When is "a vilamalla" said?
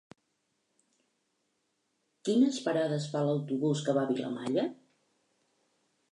4.09-4.63